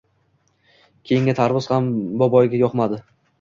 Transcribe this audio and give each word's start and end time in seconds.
Keyingi 1.09 1.35
tarvuz 1.41 1.69
ham 1.75 1.91
boboyga 2.23 2.63
yoqmadi 2.65 3.01